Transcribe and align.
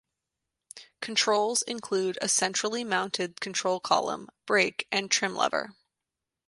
Controls 0.99 1.61
include 1.61 2.17
a 2.23 2.27
centrally 2.27 2.83
mounted 2.83 3.39
control 3.39 3.79
column, 3.79 4.29
brake 4.47 4.87
and 4.91 5.11
trim 5.11 5.35
lever. 5.35 5.75